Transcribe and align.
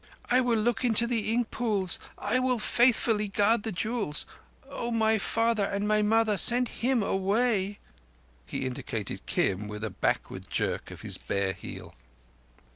"I 0.31 0.41
will 0.41 0.57
look 0.57 0.83
into 0.83 1.05
the 1.05 1.31
ink 1.31 1.51
pools—I 1.51 2.39
will 2.39 2.57
faithfully 2.57 3.27
guard 3.27 3.61
the 3.61 3.71
jewels! 3.71 4.25
Oh, 4.67 4.89
my 4.89 5.19
Father 5.19 5.63
and 5.65 5.87
my 5.87 6.01
Mother, 6.01 6.37
send 6.37 6.69
him 6.69 7.03
away!" 7.03 7.77
He 8.47 8.65
indicated 8.65 9.27
Kim 9.27 9.67
with 9.67 9.83
a 9.83 9.91
backward 9.91 10.49
jerk 10.49 10.89
of 10.89 11.01
his 11.01 11.19
bare 11.19 11.53
heel. 11.53 11.93